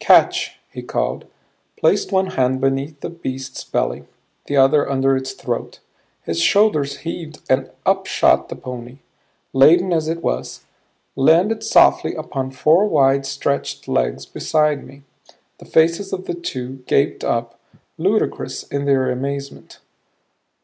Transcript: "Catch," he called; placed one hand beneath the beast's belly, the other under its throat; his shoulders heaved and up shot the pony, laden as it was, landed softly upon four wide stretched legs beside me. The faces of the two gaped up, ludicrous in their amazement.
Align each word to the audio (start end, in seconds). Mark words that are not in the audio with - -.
"Catch," 0.00 0.58
he 0.72 0.82
called; 0.82 1.26
placed 1.76 2.10
one 2.10 2.26
hand 2.30 2.60
beneath 2.60 2.98
the 3.02 3.08
beast's 3.08 3.62
belly, 3.62 4.04
the 4.46 4.56
other 4.56 4.90
under 4.90 5.16
its 5.16 5.30
throat; 5.30 5.78
his 6.24 6.40
shoulders 6.40 6.96
heaved 6.96 7.40
and 7.48 7.70
up 7.86 8.06
shot 8.06 8.48
the 8.48 8.56
pony, 8.56 8.98
laden 9.52 9.92
as 9.92 10.08
it 10.08 10.24
was, 10.24 10.64
landed 11.14 11.62
softly 11.62 12.16
upon 12.16 12.50
four 12.50 12.88
wide 12.88 13.24
stretched 13.24 13.86
legs 13.86 14.26
beside 14.26 14.84
me. 14.84 15.04
The 15.58 15.66
faces 15.66 16.12
of 16.12 16.24
the 16.24 16.34
two 16.34 16.82
gaped 16.88 17.22
up, 17.22 17.60
ludicrous 17.96 18.64
in 18.64 18.86
their 18.86 19.08
amazement. 19.08 19.78